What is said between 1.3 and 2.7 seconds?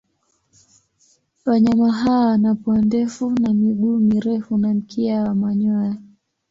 Wanyama hawa wana